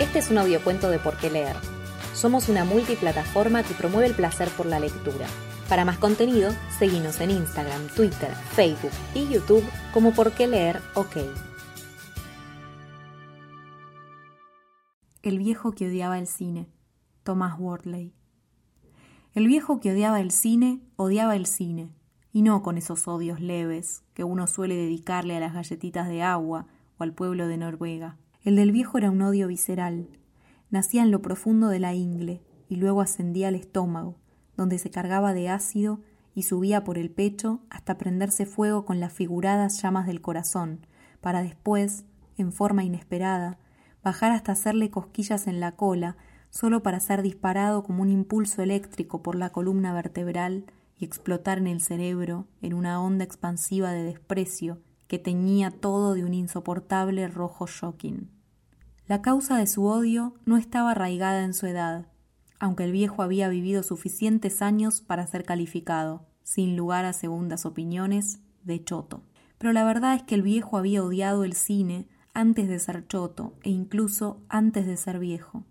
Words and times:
Este 0.00 0.18
es 0.18 0.30
un 0.30 0.38
audiocuento 0.38 0.88
de 0.88 0.98
Por 0.98 1.16
qué 1.18 1.30
leer. 1.30 1.56
Somos 2.14 2.48
una 2.48 2.64
multiplataforma 2.64 3.62
que 3.62 3.74
promueve 3.74 4.06
el 4.08 4.14
placer 4.14 4.48
por 4.50 4.66
la 4.66 4.80
lectura. 4.80 5.26
Para 5.68 5.84
más 5.84 5.98
contenido, 5.98 6.50
seguimos 6.78 7.20
en 7.20 7.30
Instagram, 7.30 7.88
Twitter, 7.94 8.34
Facebook 8.54 8.90
y 9.14 9.28
YouTube 9.28 9.64
como 9.92 10.12
Por 10.12 10.32
qué 10.32 10.46
leer 10.46 10.80
OK. 10.94 11.16
El 15.22 15.38
viejo 15.38 15.72
que 15.72 15.86
odiaba 15.86 16.18
el 16.18 16.26
cine, 16.26 16.68
Thomas 17.22 17.58
Wortley. 17.58 18.14
El 19.34 19.46
viejo 19.46 19.78
que 19.78 19.92
odiaba 19.92 20.20
el 20.20 20.30
cine 20.30 20.80
odiaba 20.96 21.36
el 21.36 21.46
cine, 21.46 21.90
y 22.32 22.42
no 22.42 22.62
con 22.62 22.76
esos 22.76 23.06
odios 23.06 23.40
leves 23.40 24.02
que 24.14 24.24
uno 24.24 24.46
suele 24.46 24.74
dedicarle 24.74 25.36
a 25.36 25.40
las 25.40 25.54
galletitas 25.54 26.08
de 26.08 26.22
agua 26.22 26.66
o 26.98 27.02
al 27.04 27.12
pueblo 27.12 27.46
de 27.46 27.58
Noruega. 27.58 28.16
El 28.44 28.56
del 28.56 28.72
viejo 28.72 28.98
era 28.98 29.10
un 29.10 29.22
odio 29.22 29.46
visceral. 29.46 30.08
Nacía 30.68 31.04
en 31.04 31.12
lo 31.12 31.22
profundo 31.22 31.68
de 31.68 31.78
la 31.78 31.94
ingle 31.94 32.42
y 32.68 32.74
luego 32.74 33.00
ascendía 33.00 33.48
al 33.48 33.54
estómago, 33.54 34.16
donde 34.56 34.78
se 34.78 34.90
cargaba 34.90 35.32
de 35.32 35.48
ácido 35.48 36.00
y 36.34 36.42
subía 36.42 36.82
por 36.82 36.98
el 36.98 37.10
pecho 37.10 37.60
hasta 37.70 37.98
prenderse 37.98 38.44
fuego 38.44 38.84
con 38.84 38.98
las 38.98 39.12
figuradas 39.12 39.80
llamas 39.80 40.08
del 40.08 40.20
corazón, 40.20 40.86
para 41.20 41.40
después, 41.42 42.04
en 42.36 42.52
forma 42.52 42.82
inesperada, 42.82 43.58
bajar 44.02 44.32
hasta 44.32 44.52
hacerle 44.52 44.90
cosquillas 44.90 45.46
en 45.46 45.60
la 45.60 45.76
cola, 45.76 46.16
solo 46.50 46.82
para 46.82 46.98
ser 46.98 47.22
disparado 47.22 47.84
como 47.84 48.02
un 48.02 48.10
impulso 48.10 48.60
eléctrico 48.60 49.22
por 49.22 49.36
la 49.36 49.50
columna 49.50 49.92
vertebral 49.92 50.64
y 50.98 51.04
explotar 51.04 51.58
en 51.58 51.68
el 51.68 51.80
cerebro 51.80 52.48
en 52.60 52.74
una 52.74 53.00
onda 53.00 53.24
expansiva 53.24 53.92
de 53.92 54.02
desprecio 54.02 54.80
que 55.12 55.18
teñía 55.18 55.70
todo 55.70 56.14
de 56.14 56.24
un 56.24 56.32
insoportable 56.32 57.28
rojo 57.28 57.66
shocking. 57.66 58.30
La 59.08 59.20
causa 59.20 59.56
de 59.56 59.66
su 59.66 59.84
odio 59.84 60.34
no 60.44 60.56
estaba 60.56 60.92
arraigada 60.92 61.42
en 61.42 61.54
su 61.54 61.66
edad, 61.66 62.06
aunque 62.60 62.84
el 62.84 62.92
viejo 62.92 63.22
había 63.22 63.48
vivido 63.48 63.82
suficientes 63.82 64.62
años 64.62 65.00
para 65.00 65.26
ser 65.26 65.44
calificado, 65.44 66.26
sin 66.44 66.76
lugar 66.76 67.04
a 67.04 67.12
segundas 67.12 67.66
opiniones, 67.66 68.40
de 68.62 68.82
choto. 68.84 69.22
Pero 69.58 69.72
la 69.72 69.84
verdad 69.84 70.14
es 70.14 70.22
que 70.22 70.36
el 70.36 70.42
viejo 70.42 70.78
había 70.78 71.02
odiado 71.02 71.44
el 71.44 71.54
cine 71.54 72.08
antes 72.32 72.68
de 72.68 72.78
ser 72.78 73.06
choto 73.08 73.54
e 73.62 73.70
incluso 73.70 74.40
antes 74.48 74.86
de 74.86 74.96
ser 74.96 75.18
viejo. 75.18 75.64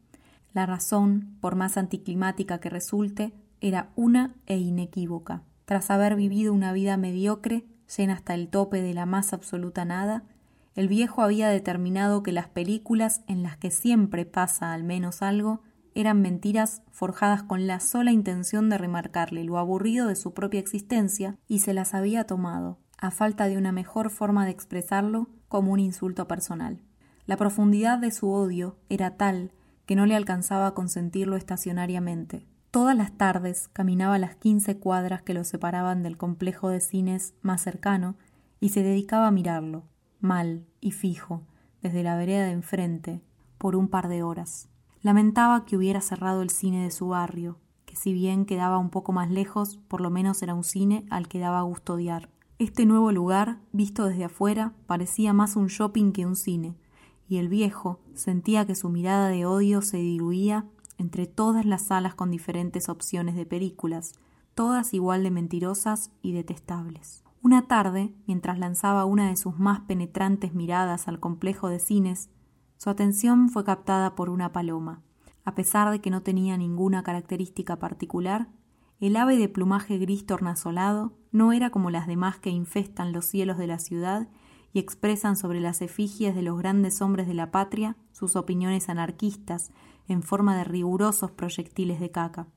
La 0.54 0.66
razón, 0.66 1.38
por 1.40 1.56
más 1.56 1.78
anticlimática 1.78 2.60
que 2.60 2.70
resulte, 2.70 3.34
era 3.62 3.92
una 3.96 4.36
e 4.46 4.58
inequívoca. 4.58 5.44
Tras 5.66 5.90
haber 5.90 6.16
vivido 6.16 6.54
una 6.54 6.74
vida 6.74 6.98
mediocre, 6.98 7.66
llena 7.96 8.14
hasta 8.14 8.34
el 8.34 8.50
tope 8.50 8.82
de 8.82 8.94
la 8.94 9.06
más 9.06 9.32
absoluta 9.32 9.86
nada, 9.86 10.26
el 10.76 10.88
viejo 10.88 11.22
había 11.22 11.50
determinado 11.50 12.24
que 12.24 12.32
las 12.32 12.48
películas 12.48 13.22
en 13.28 13.44
las 13.44 13.58
que 13.58 13.72
siempre 13.72 14.26
pasa 14.26 14.74
al 14.74 14.84
menos 14.84 15.22
algo 15.22 15.62
eran 15.94 16.22
mentiras 16.22 16.82
forjadas 16.92 17.44
con 17.44 17.68
la 17.68 17.82
sola 17.82 18.12
intención 18.12 18.70
de 18.70 18.78
remarcarle 18.78 19.44
lo 19.44 19.58
aburrido 19.58 20.08
de 20.08 20.16
su 20.16 20.34
propia 20.34 20.62
existencia 20.62 21.38
y 21.48 21.60
se 21.60 21.74
las 21.74 21.94
había 21.94 22.26
tomado, 22.26 22.80
a 22.98 23.12
falta 23.12 23.48
de 23.48 23.58
una 23.58 23.74
mejor 23.74 24.10
forma 24.10 24.46
de 24.46 24.52
expresarlo, 24.52 25.28
como 25.50 25.74
un 25.74 25.80
insulto 25.80 26.30
personal. 26.30 26.82
La 27.26 27.36
profundidad 27.36 28.00
de 28.00 28.12
su 28.12 28.32
odio 28.32 28.78
era 28.88 29.18
tal 29.18 29.52
que 29.86 29.98
no 29.98 30.06
le 30.06 30.16
alcanzaba 30.16 30.68
a 30.68 30.74
consentirlo 30.74 31.36
estacionariamente. 31.36 32.48
Todas 32.72 32.96
las 32.96 33.12
tardes 33.18 33.68
caminaba 33.68 34.18
las 34.18 34.38
quince 34.38 34.78
cuadras 34.78 35.22
que 35.22 35.34
lo 35.34 35.44
separaban 35.44 36.04
del 36.04 36.16
complejo 36.16 36.70
de 36.70 36.80
cines 36.80 37.34
más 37.42 37.62
cercano 37.62 38.16
y 38.62 38.70
se 38.70 38.84
dedicaba 38.84 39.28
a 39.28 39.32
mirarlo, 39.32 39.84
mal 40.22 40.66
y 40.80 40.92
fijo, 40.92 41.42
desde 41.82 42.04
la 42.04 42.16
vereda 42.16 42.46
de 42.46 42.52
enfrente, 42.52 43.22
por 43.58 43.76
un 43.76 43.88
par 43.88 44.08
de 44.08 44.24
horas. 44.24 44.70
Lamentaba 45.02 45.66
que 45.66 45.78
hubiera 45.78 46.02
cerrado 46.02 46.42
el 46.42 46.50
cine 46.50 46.84
de 46.84 46.92
su 46.92 47.10
barrio, 47.10 47.58
que 47.86 47.96
si 47.96 48.14
bien 48.14 48.46
quedaba 48.46 48.78
un 48.78 48.90
poco 48.90 49.12
más 49.12 49.30
lejos, 49.30 49.80
por 49.88 50.02
lo 50.02 50.10
menos 50.10 50.42
era 50.42 50.54
un 50.54 50.64
cine 50.64 51.06
al 51.10 51.28
que 51.28 51.40
daba 51.40 51.62
gusto 51.64 51.96
odiar. 51.96 52.30
Este 52.60 52.86
nuevo 52.86 53.12
lugar, 53.12 53.60
visto 53.72 54.06
desde 54.06 54.26
afuera, 54.26 54.74
parecía 54.86 55.34
más 55.34 55.56
un 55.56 55.68
shopping 55.68 56.12
que 56.12 56.26
un 56.26 56.36
cine, 56.36 56.76
y 57.28 57.38
el 57.38 57.50
viejo 57.50 58.00
sentía 58.14 58.66
que 58.66 58.76
su 58.76 58.90
mirada 58.90 59.30
de 59.30 59.46
odio 59.46 59.82
se 59.82 59.98
diluía 59.98 60.66
entre 60.98 61.26
todas 61.26 61.66
las 61.66 61.82
salas 61.82 62.14
con 62.14 62.30
diferentes 62.30 62.88
opciones 62.88 63.36
de 63.36 63.46
películas, 63.46 64.14
todas 64.54 64.94
igual 64.94 65.24
de 65.24 65.32
mentirosas 65.32 66.12
y 66.22 66.34
detestables. 66.34 67.24
Una 67.44 67.64
tarde, 67.64 68.14
mientras 68.28 68.60
lanzaba 68.60 69.06
una 69.06 69.30
de 69.30 69.36
sus 69.36 69.58
más 69.58 69.80
penetrantes 69.82 70.54
miradas 70.54 71.08
al 71.08 71.20
complejo 71.20 71.70
de 71.70 71.80
cines, 71.80 72.30
su 72.78 72.92
atención 72.92 73.50
fue 73.50 73.64
captada 73.64 74.14
por 74.14 74.30
una 74.30 74.52
paloma. 74.52 75.02
A 75.44 75.56
pesar 75.56 75.90
de 75.90 76.02
que 76.02 76.12
no 76.12 76.22
tenía 76.22 76.56
ninguna 76.56 77.02
característica 77.02 77.80
particular, 77.80 78.50
el 79.00 79.16
ave 79.16 79.38
de 79.38 79.50
plumaje 79.50 79.98
gris 79.98 80.28
tornasolado 80.28 81.14
no 81.32 81.52
era 81.52 81.72
como 81.72 81.90
las 81.90 82.06
demás 82.06 82.38
que 82.38 82.52
infestan 82.52 83.12
los 83.12 83.26
cielos 83.26 83.58
de 83.58 83.66
la 83.66 83.80
ciudad 83.80 84.30
y 84.72 84.80
expresan 84.80 85.36
sobre 85.36 85.60
las 85.60 85.82
efigies 85.82 86.36
de 86.36 86.44
los 86.44 86.60
grandes 86.60 87.02
hombres 87.02 87.26
de 87.26 87.34
la 87.34 87.50
patria 87.50 87.98
sus 88.12 88.36
opiniones 88.36 88.88
anarquistas 88.88 89.72
en 90.08 90.22
forma 90.22 90.56
de 90.56 90.64
rigurosos 90.64 91.32
proyectiles 91.32 92.00
de 92.00 92.12
caca. 92.12 92.48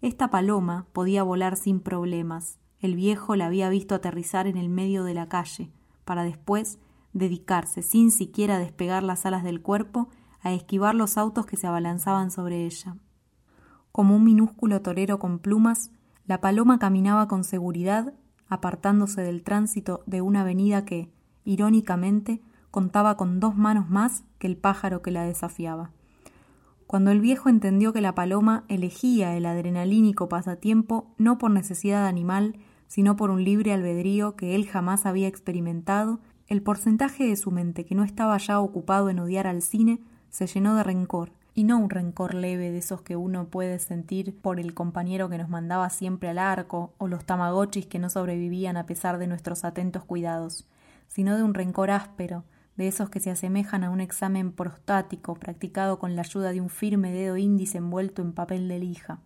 Esta 0.00 0.30
paloma 0.30 0.86
podía 0.94 1.22
volar 1.22 1.56
sin 1.56 1.80
problemas. 1.80 2.58
El 2.80 2.94
viejo 2.94 3.36
la 3.36 3.46
había 3.46 3.68
visto 3.68 3.94
aterrizar 3.94 4.46
en 4.46 4.56
el 4.56 4.68
medio 4.68 5.04
de 5.04 5.14
la 5.14 5.28
calle, 5.28 5.70
para 6.04 6.24
después 6.24 6.78
dedicarse, 7.12 7.82
sin 7.82 8.10
siquiera 8.10 8.58
despegar 8.58 9.02
las 9.02 9.24
alas 9.24 9.42
del 9.42 9.62
cuerpo, 9.62 10.08
a 10.42 10.52
esquivar 10.52 10.94
los 10.94 11.16
autos 11.16 11.46
que 11.46 11.56
se 11.56 11.66
abalanzaban 11.66 12.30
sobre 12.30 12.66
ella. 12.66 12.96
Como 13.90 14.14
un 14.14 14.24
minúsculo 14.24 14.82
torero 14.82 15.18
con 15.18 15.38
plumas, 15.38 15.90
la 16.26 16.40
paloma 16.40 16.78
caminaba 16.78 17.28
con 17.28 17.44
seguridad, 17.44 18.12
apartándose 18.48 19.22
del 19.22 19.42
tránsito 19.42 20.02
de 20.06 20.20
una 20.20 20.42
avenida 20.42 20.84
que, 20.84 21.10
irónicamente, 21.44 22.42
contaba 22.70 23.16
con 23.16 23.40
dos 23.40 23.56
manos 23.56 23.88
más 23.88 24.24
que 24.38 24.46
el 24.46 24.56
pájaro 24.56 25.00
que 25.00 25.10
la 25.10 25.24
desafiaba. 25.24 25.92
Cuando 26.86 27.10
el 27.10 27.20
viejo 27.20 27.48
entendió 27.48 27.92
que 27.92 28.00
la 28.00 28.14
paloma 28.14 28.64
elegía 28.68 29.36
el 29.36 29.46
adrenalínico 29.46 30.28
pasatiempo 30.28 31.12
no 31.18 31.36
por 31.36 31.50
necesidad 31.50 32.06
animal, 32.06 32.56
sino 32.86 33.16
por 33.16 33.30
un 33.30 33.42
libre 33.42 33.72
albedrío 33.72 34.36
que 34.36 34.54
él 34.54 34.66
jamás 34.66 35.04
había 35.04 35.26
experimentado, 35.26 36.20
el 36.46 36.62
porcentaje 36.62 37.24
de 37.24 37.36
su 37.36 37.50
mente 37.50 37.84
que 37.84 37.96
no 37.96 38.04
estaba 38.04 38.38
ya 38.38 38.60
ocupado 38.60 39.10
en 39.10 39.18
odiar 39.18 39.48
al 39.48 39.62
cine 39.62 40.00
se 40.30 40.46
llenó 40.46 40.76
de 40.76 40.84
rencor, 40.84 41.32
y 41.54 41.64
no 41.64 41.78
un 41.78 41.90
rencor 41.90 42.34
leve 42.34 42.70
de 42.70 42.78
esos 42.78 43.02
que 43.02 43.16
uno 43.16 43.46
puede 43.46 43.80
sentir 43.80 44.36
por 44.36 44.60
el 44.60 44.72
compañero 44.72 45.28
que 45.28 45.38
nos 45.38 45.48
mandaba 45.48 45.90
siempre 45.90 46.28
al 46.28 46.38
arco, 46.38 46.92
o 46.98 47.08
los 47.08 47.24
tamagotchis 47.24 47.86
que 47.86 47.98
no 47.98 48.10
sobrevivían 48.10 48.76
a 48.76 48.86
pesar 48.86 49.18
de 49.18 49.26
nuestros 49.26 49.64
atentos 49.64 50.04
cuidados, 50.04 50.68
sino 51.08 51.36
de 51.36 51.42
un 51.42 51.54
rencor 51.54 51.90
áspero, 51.90 52.44
de 52.76 52.88
esos 52.88 53.08
que 53.08 53.20
se 53.20 53.30
asemejan 53.30 53.84
a 53.84 53.90
un 53.90 54.00
examen 54.00 54.52
prostático 54.52 55.34
practicado 55.34 55.98
con 55.98 56.14
la 56.14 56.22
ayuda 56.22 56.52
de 56.52 56.60
un 56.60 56.68
firme 56.68 57.12
dedo 57.12 57.36
índice 57.36 57.78
envuelto 57.78 58.22
en 58.22 58.32
papel 58.32 58.68
de 58.68 58.78
lija. 58.78 59.20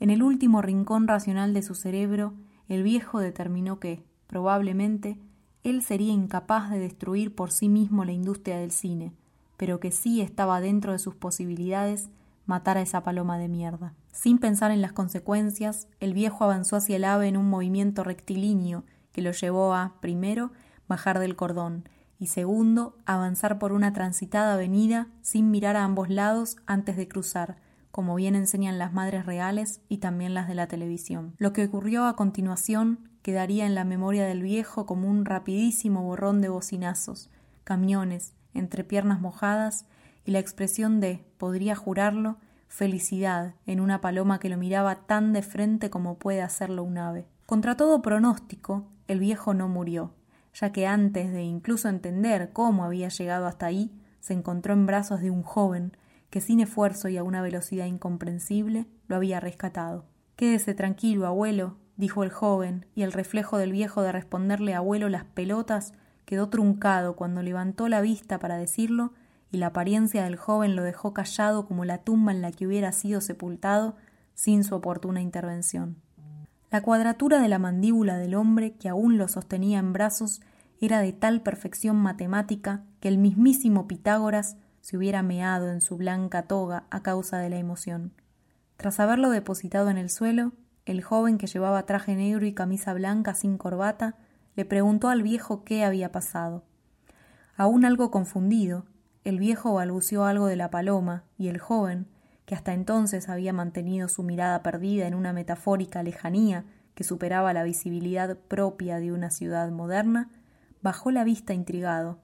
En 0.00 0.10
el 0.10 0.22
último 0.22 0.62
rincón 0.62 1.06
racional 1.06 1.54
de 1.54 1.62
su 1.62 1.74
cerebro, 1.74 2.34
el 2.68 2.82
viejo 2.82 3.20
determinó 3.20 3.78
que, 3.78 4.02
probablemente, 4.26 5.18
él 5.62 5.82
sería 5.82 6.12
incapaz 6.12 6.70
de 6.70 6.78
destruir 6.78 7.34
por 7.34 7.50
sí 7.50 7.68
mismo 7.68 8.04
la 8.04 8.12
industria 8.12 8.58
del 8.58 8.70
cine, 8.70 9.12
pero 9.56 9.80
que 9.80 9.90
sí 9.90 10.20
estaba 10.20 10.60
dentro 10.60 10.92
de 10.92 10.98
sus 10.98 11.14
posibilidades 11.14 12.10
matar 12.46 12.76
a 12.76 12.82
esa 12.82 13.02
paloma 13.02 13.38
de 13.38 13.48
mierda. 13.48 13.94
Sin 14.12 14.38
pensar 14.38 14.70
en 14.70 14.82
las 14.82 14.92
consecuencias, 14.92 15.88
el 16.00 16.12
viejo 16.12 16.44
avanzó 16.44 16.76
hacia 16.76 16.96
el 16.96 17.04
ave 17.04 17.28
en 17.28 17.36
un 17.36 17.48
movimiento 17.48 18.04
rectilíneo 18.04 18.84
que 19.12 19.22
lo 19.22 19.30
llevó 19.32 19.74
a, 19.74 19.94
primero, 20.00 20.52
bajar 20.88 21.18
del 21.18 21.36
cordón, 21.36 21.88
y 22.24 22.26
segundo, 22.26 22.96
avanzar 23.04 23.58
por 23.58 23.72
una 23.72 23.92
transitada 23.92 24.54
avenida 24.54 25.08
sin 25.20 25.50
mirar 25.50 25.76
a 25.76 25.84
ambos 25.84 26.08
lados 26.08 26.56
antes 26.64 26.96
de 26.96 27.06
cruzar, 27.06 27.58
como 27.90 28.14
bien 28.14 28.34
enseñan 28.34 28.78
las 28.78 28.94
madres 28.94 29.26
reales 29.26 29.82
y 29.90 29.98
también 29.98 30.32
las 30.32 30.48
de 30.48 30.54
la 30.54 30.66
televisión. 30.66 31.34
Lo 31.36 31.52
que 31.52 31.66
ocurrió 31.66 32.06
a 32.06 32.16
continuación 32.16 33.10
quedaría 33.20 33.66
en 33.66 33.74
la 33.74 33.84
memoria 33.84 34.24
del 34.24 34.40
viejo 34.40 34.86
como 34.86 35.06
un 35.06 35.26
rapidísimo 35.26 36.02
borrón 36.02 36.40
de 36.40 36.48
bocinazos, 36.48 37.28
camiones, 37.62 38.32
entre 38.54 38.84
piernas 38.84 39.20
mojadas 39.20 39.84
y 40.24 40.30
la 40.30 40.38
expresión 40.38 41.00
de, 41.00 41.26
podría 41.36 41.76
jurarlo, 41.76 42.38
felicidad 42.68 43.54
en 43.66 43.80
una 43.80 44.00
paloma 44.00 44.40
que 44.40 44.48
lo 44.48 44.56
miraba 44.56 45.06
tan 45.06 45.34
de 45.34 45.42
frente 45.42 45.90
como 45.90 46.18
puede 46.18 46.40
hacerlo 46.40 46.84
un 46.84 46.96
ave. 46.96 47.26
Contra 47.44 47.76
todo 47.76 48.00
pronóstico, 48.00 48.86
el 49.08 49.18
viejo 49.18 49.52
no 49.52 49.68
murió, 49.68 50.14
ya 50.54 50.72
que 50.72 50.86
antes 50.86 51.32
de 51.32 51.42
incluso 51.42 51.88
entender 51.88 52.52
cómo 52.52 52.84
había 52.84 53.08
llegado 53.08 53.46
hasta 53.46 53.66
ahí, 53.66 53.92
se 54.20 54.32
encontró 54.32 54.72
en 54.72 54.86
brazos 54.86 55.20
de 55.20 55.30
un 55.30 55.42
joven 55.42 55.96
que 56.30 56.40
sin 56.40 56.60
esfuerzo 56.60 57.08
y 57.08 57.16
a 57.16 57.22
una 57.22 57.42
velocidad 57.42 57.86
incomprensible 57.86 58.86
lo 59.06 59.16
había 59.16 59.40
rescatado. 59.40 60.06
Quédese 60.36 60.74
tranquilo, 60.74 61.26
abuelo, 61.26 61.76
dijo 61.96 62.24
el 62.24 62.30
joven, 62.30 62.86
y 62.94 63.02
el 63.02 63.12
reflejo 63.12 63.58
del 63.58 63.72
viejo 63.72 64.02
de 64.02 64.12
responderle 64.12 64.74
abuelo 64.74 65.08
las 65.08 65.24
pelotas 65.24 65.92
quedó 66.24 66.48
truncado 66.48 67.16
cuando 67.16 67.42
levantó 67.42 67.88
la 67.88 68.00
vista 68.00 68.38
para 68.38 68.56
decirlo, 68.56 69.12
y 69.52 69.58
la 69.58 69.66
apariencia 69.66 70.24
del 70.24 70.36
joven 70.36 70.74
lo 70.74 70.82
dejó 70.82 71.14
callado 71.14 71.66
como 71.66 71.84
la 71.84 71.98
tumba 71.98 72.32
en 72.32 72.42
la 72.42 72.50
que 72.50 72.66
hubiera 72.66 72.90
sido 72.90 73.20
sepultado 73.20 73.94
sin 74.34 74.64
su 74.64 74.74
oportuna 74.74 75.20
intervención. 75.20 75.96
La 76.70 76.82
cuadratura 76.82 77.40
de 77.40 77.48
la 77.48 77.58
mandíbula 77.58 78.18
del 78.18 78.34
hombre 78.34 78.72
que 78.74 78.88
aún 78.88 79.18
lo 79.18 79.28
sostenía 79.28 79.78
en 79.78 79.92
brazos 79.92 80.40
era 80.80 81.00
de 81.00 81.12
tal 81.12 81.42
perfección 81.42 81.96
matemática 81.96 82.82
que 83.00 83.08
el 83.08 83.18
mismísimo 83.18 83.86
Pitágoras 83.86 84.56
se 84.80 84.96
hubiera 84.96 85.22
meado 85.22 85.68
en 85.68 85.80
su 85.80 85.96
blanca 85.96 86.42
toga 86.42 86.84
a 86.90 87.02
causa 87.02 87.38
de 87.38 87.48
la 87.48 87.56
emoción. 87.56 88.12
Tras 88.76 89.00
haberlo 89.00 89.30
depositado 89.30 89.88
en 89.88 89.98
el 89.98 90.10
suelo, 90.10 90.52
el 90.84 91.02
joven 91.02 91.38
que 91.38 91.46
llevaba 91.46 91.86
traje 91.86 92.14
negro 92.14 92.44
y 92.44 92.52
camisa 92.52 92.92
blanca 92.92 93.34
sin 93.34 93.56
corbata 93.56 94.16
le 94.56 94.64
preguntó 94.64 95.08
al 95.08 95.22
viejo 95.22 95.64
qué 95.64 95.84
había 95.84 96.12
pasado. 96.12 96.64
Aún 97.56 97.84
algo 97.84 98.10
confundido, 98.10 98.84
el 99.24 99.38
viejo 99.38 99.74
balbuceó 99.74 100.24
algo 100.24 100.46
de 100.46 100.56
la 100.56 100.70
paloma, 100.70 101.24
y 101.38 101.48
el 101.48 101.58
joven, 101.58 102.06
que 102.46 102.54
hasta 102.54 102.72
entonces 102.72 103.28
había 103.28 103.52
mantenido 103.52 104.08
su 104.08 104.22
mirada 104.22 104.62
perdida 104.62 105.06
en 105.06 105.14
una 105.14 105.32
metafórica 105.32 106.02
lejanía 106.02 106.64
que 106.94 107.04
superaba 107.04 107.52
la 107.52 107.64
visibilidad 107.64 108.36
propia 108.36 108.98
de 108.98 109.12
una 109.12 109.30
ciudad 109.30 109.70
moderna, 109.70 110.30
bajó 110.82 111.10
la 111.10 111.24
vista 111.24 111.54
intrigado, 111.54 112.20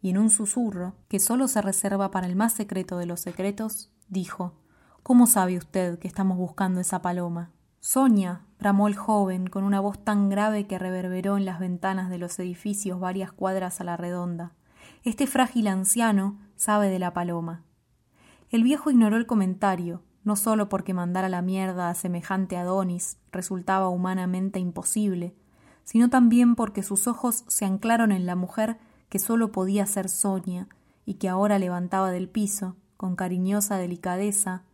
y 0.00 0.10
en 0.10 0.18
un 0.18 0.30
susurro, 0.30 0.96
que 1.08 1.20
sólo 1.20 1.46
se 1.48 1.62
reserva 1.62 2.10
para 2.10 2.26
el 2.26 2.36
más 2.36 2.52
secreto 2.52 2.98
de 2.98 3.06
los 3.06 3.20
secretos, 3.20 3.92
dijo 4.08 4.54
¿Cómo 5.02 5.26
sabe 5.26 5.56
usted 5.56 5.98
que 5.98 6.08
estamos 6.08 6.36
buscando 6.36 6.80
esa 6.80 7.02
paloma? 7.02 7.50
Sonia, 7.80 8.42
bramó 8.60 8.86
el 8.86 8.94
joven 8.94 9.48
con 9.48 9.64
una 9.64 9.80
voz 9.80 10.04
tan 10.04 10.28
grave 10.28 10.68
que 10.68 10.78
reverberó 10.78 11.36
en 11.36 11.44
las 11.44 11.58
ventanas 11.58 12.10
de 12.10 12.18
los 12.18 12.38
edificios 12.38 13.00
varias 13.00 13.32
cuadras 13.32 13.80
a 13.80 13.84
la 13.84 13.96
redonda. 13.96 14.52
Este 15.02 15.26
frágil 15.26 15.66
anciano 15.66 16.38
sabe 16.54 16.88
de 16.88 17.00
la 17.00 17.12
paloma. 17.12 17.64
El 18.52 18.64
viejo 18.64 18.90
ignoró 18.90 19.16
el 19.16 19.24
comentario, 19.24 20.02
no 20.24 20.36
solo 20.36 20.68
porque 20.68 20.92
mandar 20.92 21.24
a 21.24 21.30
la 21.30 21.40
mierda 21.40 21.88
a 21.88 21.94
semejante 21.94 22.58
Adonis 22.58 23.16
resultaba 23.32 23.88
humanamente 23.88 24.58
imposible, 24.58 25.34
sino 25.84 26.10
también 26.10 26.54
porque 26.54 26.82
sus 26.82 27.06
ojos 27.06 27.44
se 27.48 27.64
anclaron 27.64 28.12
en 28.12 28.26
la 28.26 28.36
mujer 28.36 28.76
que 29.08 29.18
sólo 29.18 29.52
podía 29.52 29.86
ser 29.86 30.10
Sonia 30.10 30.68
y 31.06 31.14
que 31.14 31.30
ahora 31.30 31.58
levantaba 31.58 32.10
del 32.10 32.28
piso, 32.28 32.76
con 32.98 33.16
cariñosa 33.16 33.78
delicadeza, 33.78 34.64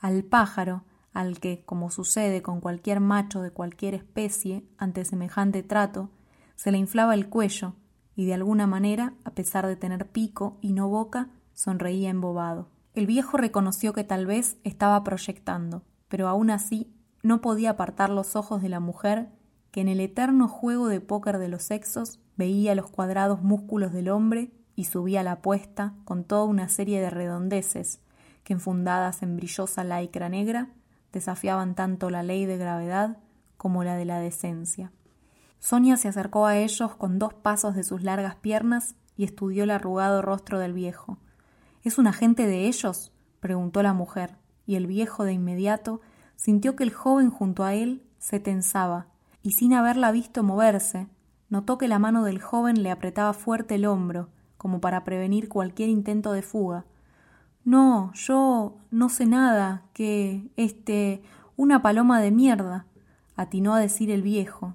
al 0.00 0.24
pájaro 0.24 0.84
al 1.12 1.38
que, 1.38 1.62
como 1.66 1.90
sucede 1.90 2.40
con 2.40 2.62
cualquier 2.62 3.00
macho 3.00 3.42
de 3.42 3.50
cualquier 3.50 3.92
especie 3.92 4.64
ante 4.78 5.04
semejante 5.04 5.62
trato, 5.62 6.08
se 6.54 6.72
le 6.72 6.78
inflaba 6.78 7.12
el 7.12 7.28
cuello 7.28 7.74
y 8.14 8.24
de 8.24 8.32
alguna 8.32 8.66
manera, 8.66 9.12
a 9.24 9.32
pesar 9.32 9.66
de 9.66 9.76
tener 9.76 10.08
pico 10.08 10.56
y 10.62 10.72
no 10.72 10.88
boca, 10.88 11.28
sonreía 11.52 12.08
embobado. 12.08 12.74
El 12.96 13.06
viejo 13.06 13.36
reconoció 13.36 13.92
que 13.92 14.04
tal 14.04 14.24
vez 14.24 14.56
estaba 14.64 15.04
proyectando, 15.04 15.82
pero 16.08 16.28
aún 16.28 16.48
así 16.48 16.90
no 17.22 17.42
podía 17.42 17.68
apartar 17.68 18.08
los 18.08 18.36
ojos 18.36 18.62
de 18.62 18.70
la 18.70 18.80
mujer 18.80 19.28
que 19.70 19.82
en 19.82 19.88
el 19.88 20.00
eterno 20.00 20.48
juego 20.48 20.88
de 20.88 21.02
póker 21.02 21.36
de 21.36 21.48
los 21.48 21.62
sexos 21.62 22.20
veía 22.38 22.74
los 22.74 22.88
cuadrados 22.88 23.42
músculos 23.42 23.92
del 23.92 24.08
hombre 24.08 24.50
y 24.76 24.84
subía 24.84 25.22
la 25.22 25.32
apuesta 25.32 25.92
con 26.06 26.24
toda 26.24 26.44
una 26.44 26.70
serie 26.70 26.98
de 27.02 27.10
redondeces 27.10 28.00
que 28.44 28.54
enfundadas 28.54 29.22
en 29.22 29.36
brillosa 29.36 29.84
laicra 29.84 30.30
negra 30.30 30.70
desafiaban 31.12 31.74
tanto 31.74 32.08
la 32.08 32.22
ley 32.22 32.46
de 32.46 32.56
gravedad 32.56 33.18
como 33.58 33.84
la 33.84 33.96
de 33.96 34.06
la 34.06 34.20
decencia. 34.20 34.90
Sonia 35.58 35.98
se 35.98 36.08
acercó 36.08 36.46
a 36.46 36.56
ellos 36.56 36.96
con 36.96 37.18
dos 37.18 37.34
pasos 37.34 37.74
de 37.74 37.84
sus 37.84 38.02
largas 38.02 38.36
piernas 38.36 38.94
y 39.18 39.24
estudió 39.24 39.64
el 39.64 39.70
arrugado 39.70 40.22
rostro 40.22 40.58
del 40.58 40.72
viejo. 40.72 41.18
¿Es 41.86 41.98
un 41.98 42.08
agente 42.08 42.48
de 42.48 42.66
ellos? 42.66 43.12
preguntó 43.38 43.80
la 43.80 43.92
mujer, 43.92 44.34
y 44.66 44.74
el 44.74 44.88
viejo 44.88 45.22
de 45.22 45.34
inmediato 45.34 46.00
sintió 46.34 46.74
que 46.74 46.82
el 46.82 46.92
joven 46.92 47.30
junto 47.30 47.62
a 47.62 47.74
él 47.74 48.02
se 48.18 48.40
tensaba, 48.40 49.06
y 49.40 49.52
sin 49.52 49.72
haberla 49.72 50.10
visto 50.10 50.42
moverse, 50.42 51.06
notó 51.48 51.78
que 51.78 51.86
la 51.86 52.00
mano 52.00 52.24
del 52.24 52.42
joven 52.42 52.82
le 52.82 52.90
apretaba 52.90 53.32
fuerte 53.34 53.76
el 53.76 53.86
hombro, 53.86 54.30
como 54.58 54.80
para 54.80 55.04
prevenir 55.04 55.48
cualquier 55.48 55.88
intento 55.88 56.32
de 56.32 56.42
fuga, 56.42 56.86
no, 57.62 58.12
yo 58.14 58.78
no 58.90 59.08
sé 59.08 59.24
nada, 59.26 59.84
que, 59.92 60.50
este, 60.56 61.22
una 61.56 61.82
paloma 61.82 62.20
de 62.20 62.32
mierda, 62.32 62.86
atinó 63.36 63.76
a 63.76 63.80
decir 63.80 64.10
el 64.10 64.22
viejo. 64.22 64.74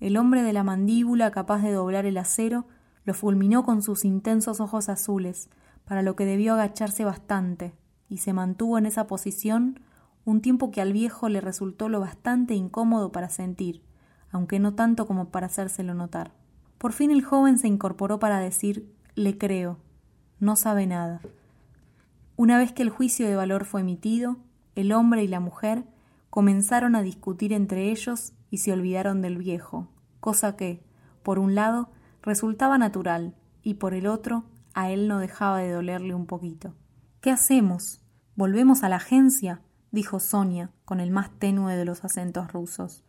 El 0.00 0.16
hombre 0.16 0.42
de 0.42 0.54
la 0.54 0.64
mandíbula, 0.64 1.32
capaz 1.32 1.60
de 1.60 1.72
doblar 1.72 2.06
el 2.06 2.16
acero, 2.16 2.64
lo 3.04 3.12
fulminó 3.12 3.62
con 3.62 3.82
sus 3.82 4.06
intensos 4.06 4.60
ojos 4.60 4.88
azules, 4.88 5.50
para 5.90 6.02
lo 6.02 6.14
que 6.14 6.24
debió 6.24 6.52
agacharse 6.52 7.04
bastante, 7.04 7.74
y 8.08 8.18
se 8.18 8.32
mantuvo 8.32 8.78
en 8.78 8.86
esa 8.86 9.08
posición 9.08 9.80
un 10.24 10.40
tiempo 10.40 10.70
que 10.70 10.80
al 10.80 10.92
viejo 10.92 11.28
le 11.28 11.40
resultó 11.40 11.88
lo 11.88 11.98
bastante 11.98 12.54
incómodo 12.54 13.10
para 13.10 13.28
sentir, 13.28 13.82
aunque 14.30 14.60
no 14.60 14.74
tanto 14.74 15.08
como 15.08 15.30
para 15.30 15.48
hacérselo 15.48 15.94
notar. 15.94 16.30
Por 16.78 16.92
fin 16.92 17.10
el 17.10 17.24
joven 17.24 17.58
se 17.58 17.66
incorporó 17.66 18.20
para 18.20 18.38
decir 18.38 18.94
le 19.16 19.36
creo. 19.36 19.78
No 20.38 20.54
sabe 20.54 20.86
nada. 20.86 21.22
Una 22.36 22.56
vez 22.56 22.70
que 22.70 22.82
el 22.82 22.90
juicio 22.90 23.26
de 23.26 23.34
valor 23.34 23.64
fue 23.64 23.80
emitido, 23.80 24.36
el 24.76 24.92
hombre 24.92 25.24
y 25.24 25.26
la 25.26 25.40
mujer 25.40 25.82
comenzaron 26.30 26.94
a 26.94 27.02
discutir 27.02 27.52
entre 27.52 27.90
ellos 27.90 28.32
y 28.48 28.58
se 28.58 28.72
olvidaron 28.72 29.22
del 29.22 29.38
viejo, 29.38 29.88
cosa 30.20 30.54
que, 30.54 30.84
por 31.24 31.40
un 31.40 31.56
lado, 31.56 31.90
resultaba 32.22 32.78
natural 32.78 33.34
y 33.64 33.74
por 33.74 33.92
el 33.92 34.06
otro, 34.06 34.44
a 34.74 34.90
él 34.90 35.08
no 35.08 35.18
dejaba 35.18 35.58
de 35.58 35.70
dolerle 35.70 36.14
un 36.14 36.26
poquito. 36.26 36.74
¿Qué 37.20 37.30
hacemos? 37.30 38.00
¿Volvemos 38.34 38.82
a 38.82 38.88
la 38.88 38.96
agencia? 38.96 39.60
dijo 39.90 40.20
Sonia, 40.20 40.70
con 40.84 41.00
el 41.00 41.10
más 41.10 41.30
tenue 41.38 41.76
de 41.76 41.84
los 41.84 42.04
acentos 42.04 42.52
rusos. 42.52 43.04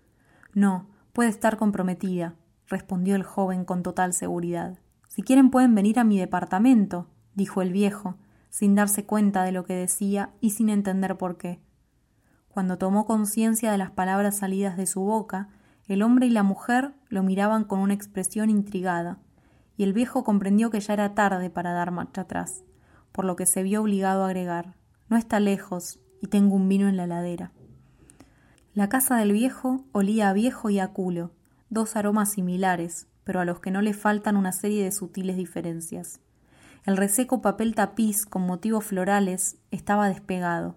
No, 0.54 0.90
puede 1.14 1.30
estar 1.30 1.58
comprometida, 1.58 2.36
respondió 2.68 3.16
el 3.16 3.24
joven 3.24 3.66
con 3.66 3.84
total 3.84 4.14
seguridad. 4.14 4.80
Si 5.08 5.22
quieren 5.22 5.52
pueden 5.52 5.76
venir 5.76 6.00
a 6.00 6.04
mi 6.04 6.18
departamento, 6.18 7.08
dijo 7.36 7.62
el 7.62 7.72
viejo, 7.72 8.18
sin 8.50 8.76
darse 8.76 9.06
cuenta 9.06 9.44
de 9.44 9.52
lo 9.52 9.64
que 9.64 9.74
decía 9.74 10.32
y 10.42 10.52
sin 10.52 10.70
entender 10.70 11.18
por 11.18 11.38
qué. 11.38 11.62
Cuando 12.50 12.78
tomó 12.78 13.06
conciencia 13.06 13.72
de 13.72 13.78
las 13.78 13.92
palabras 13.92 14.38
salidas 14.38 14.76
de 14.76 14.86
su 14.86 15.02
boca, 15.02 15.50
el 15.88 16.04
hombre 16.04 16.28
y 16.28 16.30
la 16.30 16.44
mujer 16.44 16.94
lo 17.10 17.24
miraban 17.24 17.64
con 17.64 17.80
una 17.80 17.94
expresión 17.94 18.50
intrigada, 18.50 19.20
y 19.82 19.84
el 19.84 19.94
viejo 19.94 20.24
comprendió 20.24 20.70
que 20.70 20.80
ya 20.80 20.94
era 20.94 21.16
tarde 21.16 21.50
para 21.50 21.74
dar 21.74 21.90
marcha 21.90 22.22
atrás, 22.22 22.64
por 23.12 23.26
lo 23.26 23.36
que 23.36 23.48
se 23.48 23.64
vio 23.64 23.82
obligado 23.82 24.22
a 24.22 24.28
agregar 24.28 24.76
No 25.10 25.18
está 25.18 25.40
lejos, 25.40 26.00
y 26.22 26.28
tengo 26.28 26.56
un 26.56 26.70
vino 26.70 26.88
en 26.88 26.98
la 26.98 27.08
ladera. 27.08 27.52
La 28.76 28.90
casa 28.90 29.18
del 29.18 29.32
viejo 29.32 29.84
olía 29.92 30.30
a 30.30 30.34
viejo 30.34 30.70
y 30.70 30.78
a 30.78 30.90
culo, 30.90 31.32
dos 31.72 31.96
aromas 31.96 32.34
similares, 32.34 33.08
pero 33.24 33.40
a 33.40 33.46
los 33.46 33.60
que 33.60 33.72
no 33.72 33.82
le 33.82 33.96
faltan 33.96 34.38
una 34.38 34.52
serie 34.52 34.84
de 34.84 34.92
sutiles 34.92 35.36
diferencias. 35.36 36.20
El 36.86 36.96
reseco 36.96 37.42
papel 37.42 37.74
tapiz 37.74 38.28
con 38.28 38.44
motivos 38.44 38.86
florales 38.86 39.58
estaba 39.72 40.10
despegado, 40.10 40.76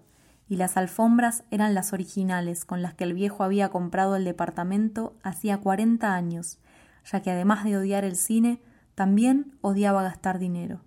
y 0.49 0.55
las 0.55 0.77
alfombras 0.77 1.43
eran 1.51 1.75
las 1.75 1.93
originales 1.93 2.65
con 2.65 2.81
las 2.81 2.95
que 2.95 3.03
el 3.03 3.13
viejo 3.13 3.43
había 3.43 3.69
comprado 3.69 4.15
el 4.15 4.25
departamento 4.25 5.15
hacía 5.21 5.59
cuarenta 5.59 6.15
años, 6.15 6.57
ya 7.03 7.21
que 7.21 7.29
además 7.29 7.65
de 7.65 7.77
odiar 7.77 8.03
el 8.03 8.15
cine, 8.15 8.63
también 8.95 9.53
odiaba 9.61 10.03
gastar 10.03 10.39
dinero. 10.39 10.79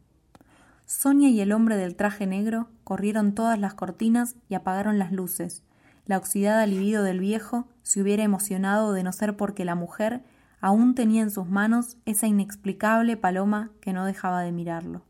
Sonia 0.87 1.29
y 1.29 1.41
el 1.41 1.53
hombre 1.53 1.77
del 1.77 1.95
traje 1.95 2.27
negro 2.27 2.69
corrieron 2.83 3.35
todas 3.35 3.59
las 3.59 3.75
cortinas 3.75 4.37
y 4.49 4.55
apagaron 4.55 4.99
las 4.99 5.13
luces. 5.13 5.63
La 6.07 6.17
oxidada 6.17 6.65
libido 6.65 7.03
del 7.03 7.21
viejo 7.21 7.69
se 7.83 8.01
hubiera 8.01 8.23
emocionado 8.23 8.95
de 8.95 9.03
no 9.03 9.13
ser 9.13 9.37
porque 9.37 9.67
la 9.67 9.75
mujer 9.75 10.23
aún 10.61 10.95
tenía 10.95 11.23
en 11.23 11.31
sus 11.31 11.47
manos 11.47 11.99
esa 12.07 12.27
inexplicable 12.27 13.19
paloma 13.19 13.71
que 13.83 13.93
no 13.93 14.07
dejaba 14.07 14.41
de 14.41 14.53
mirarlo. 14.53 15.03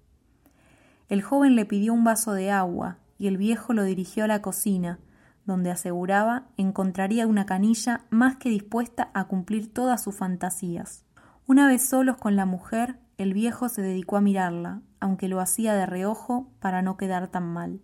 El 1.08 1.22
joven 1.22 1.54
le 1.54 1.64
pidió 1.64 1.94
un 1.94 2.02
vaso 2.02 2.32
de 2.32 2.50
agua 2.50 2.98
y 3.16 3.28
el 3.28 3.36
viejo 3.36 3.72
lo 3.72 3.84
dirigió 3.84 4.24
a 4.24 4.28
la 4.28 4.42
cocina, 4.42 4.98
donde 5.46 5.70
aseguraba 5.70 6.48
encontraría 6.56 7.26
una 7.26 7.46
canilla 7.46 8.04
más 8.10 8.36
que 8.36 8.50
dispuesta 8.50 9.10
a 9.14 9.24
cumplir 9.24 9.72
todas 9.72 10.02
sus 10.02 10.14
fantasías. 10.14 11.04
Una 11.48 11.66
vez 11.66 11.80
solos 11.80 12.18
con 12.18 12.36
la 12.36 12.44
mujer, 12.44 12.98
el 13.16 13.32
viejo 13.32 13.70
se 13.70 13.80
dedicó 13.80 14.18
a 14.18 14.20
mirarla, 14.20 14.82
aunque 15.00 15.28
lo 15.28 15.40
hacía 15.40 15.72
de 15.72 15.86
reojo 15.86 16.52
para 16.60 16.82
no 16.82 16.98
quedar 16.98 17.28
tan 17.28 17.44
mal. 17.44 17.80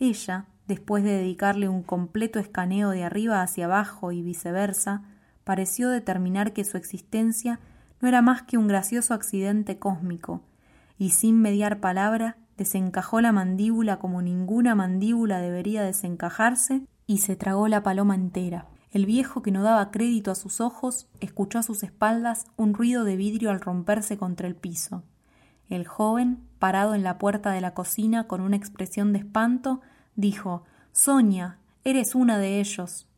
Ella, 0.00 0.46
después 0.66 1.04
de 1.04 1.12
dedicarle 1.12 1.68
un 1.68 1.84
completo 1.84 2.40
escaneo 2.40 2.90
de 2.90 3.04
arriba 3.04 3.42
hacia 3.42 3.66
abajo 3.66 4.10
y 4.10 4.22
viceversa, 4.22 5.04
pareció 5.44 5.88
determinar 5.88 6.52
que 6.52 6.64
su 6.64 6.76
existencia 6.76 7.60
no 8.00 8.08
era 8.08 8.22
más 8.22 8.42
que 8.42 8.58
un 8.58 8.66
gracioso 8.66 9.14
accidente 9.14 9.78
cósmico, 9.78 10.42
y 10.98 11.10
sin 11.10 11.40
mediar 11.40 11.78
palabra 11.78 12.38
desencajó 12.56 13.20
la 13.20 13.30
mandíbula 13.30 14.00
como 14.00 14.20
ninguna 14.20 14.74
mandíbula 14.74 15.38
debería 15.38 15.84
desencajarse 15.84 16.82
y 17.06 17.18
se 17.18 17.36
tragó 17.36 17.68
la 17.68 17.84
paloma 17.84 18.16
entera. 18.16 18.66
El 18.94 19.06
viejo, 19.06 19.42
que 19.42 19.50
no 19.50 19.64
daba 19.64 19.90
crédito 19.90 20.30
a 20.30 20.36
sus 20.36 20.60
ojos, 20.60 21.08
escuchó 21.18 21.58
a 21.58 21.64
sus 21.64 21.82
espaldas 21.82 22.46
un 22.56 22.74
ruido 22.74 23.02
de 23.02 23.16
vidrio 23.16 23.50
al 23.50 23.60
romperse 23.60 24.16
contra 24.16 24.46
el 24.46 24.54
piso. 24.54 25.02
El 25.68 25.84
joven, 25.84 26.38
parado 26.60 26.94
en 26.94 27.02
la 27.02 27.18
puerta 27.18 27.50
de 27.50 27.60
la 27.60 27.74
cocina 27.74 28.28
con 28.28 28.40
una 28.40 28.54
expresión 28.54 29.12
de 29.12 29.18
espanto, 29.18 29.80
dijo 30.14 30.62
Sonia, 30.92 31.58
eres 31.82 32.14
una 32.14 32.38
de 32.38 32.60
ellos. 32.60 33.08